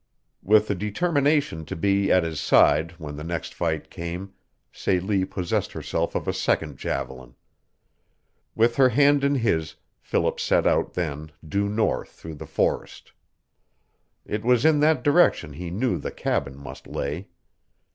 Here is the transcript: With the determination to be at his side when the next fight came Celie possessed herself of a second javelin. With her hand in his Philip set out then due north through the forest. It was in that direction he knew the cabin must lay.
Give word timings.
With 0.41 0.67
the 0.67 0.73
determination 0.73 1.63
to 1.65 1.75
be 1.75 2.11
at 2.11 2.23
his 2.23 2.39
side 2.39 2.93
when 2.93 3.17
the 3.17 3.23
next 3.23 3.53
fight 3.53 3.91
came 3.91 4.33
Celie 4.71 5.25
possessed 5.25 5.73
herself 5.73 6.15
of 6.15 6.27
a 6.27 6.33
second 6.33 6.79
javelin. 6.79 7.35
With 8.55 8.77
her 8.77 8.89
hand 8.89 9.23
in 9.23 9.35
his 9.35 9.75
Philip 10.01 10.39
set 10.39 10.65
out 10.65 10.95
then 10.95 11.31
due 11.47 11.69
north 11.69 12.09
through 12.13 12.33
the 12.41 12.47
forest. 12.47 13.13
It 14.25 14.43
was 14.43 14.65
in 14.65 14.79
that 14.79 15.03
direction 15.03 15.53
he 15.53 15.69
knew 15.69 15.99
the 15.99 16.09
cabin 16.09 16.57
must 16.57 16.87
lay. 16.87 17.27